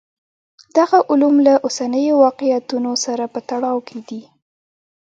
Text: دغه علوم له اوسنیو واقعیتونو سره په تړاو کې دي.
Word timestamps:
دغه 0.77 0.97
علوم 1.09 1.35
له 1.47 1.53
اوسنیو 1.65 2.15
واقعیتونو 2.25 2.91
سره 3.05 3.23
په 3.33 3.39
تړاو 3.49 3.77
کې 3.87 3.99
دي. 4.09 4.21